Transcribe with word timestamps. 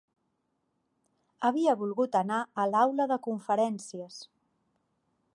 Havia 1.49 1.75
volgut 1.81 2.17
anar 2.21 2.39
a 2.63 2.65
l'Aula 2.71 3.07
de 3.11 3.17
Conferències 3.27 4.17